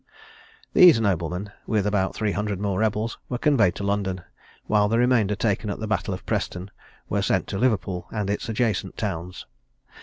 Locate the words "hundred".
2.31-2.59